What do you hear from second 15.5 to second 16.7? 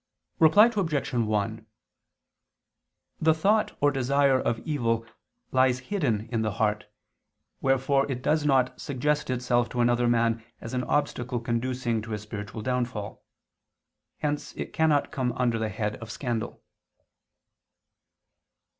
the head of scandal.